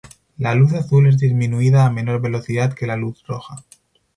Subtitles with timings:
[0.39, 3.57] La luz azul es disminuida a menor velocidad que la luz roja.